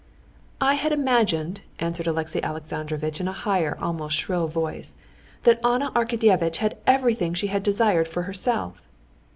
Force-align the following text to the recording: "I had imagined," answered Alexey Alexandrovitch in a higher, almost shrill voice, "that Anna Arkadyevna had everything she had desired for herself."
"I 0.59 0.73
had 0.81 0.91
imagined," 0.93 1.61
answered 1.77 2.07
Alexey 2.07 2.41
Alexandrovitch 2.41 3.21
in 3.21 3.27
a 3.27 3.31
higher, 3.37 3.77
almost 3.79 4.17
shrill 4.17 4.47
voice, 4.47 4.95
"that 5.43 5.63
Anna 5.63 5.91
Arkadyevna 5.91 6.55
had 6.57 6.79
everything 6.87 7.35
she 7.35 7.45
had 7.53 7.61
desired 7.61 8.07
for 8.07 8.23
herself." 8.23 8.81